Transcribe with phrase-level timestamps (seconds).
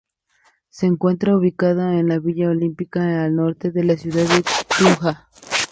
[0.69, 4.43] Se encuentra ubicado en la Villa Olímpica al norte de la ciudad de
[4.79, 5.27] Tunja.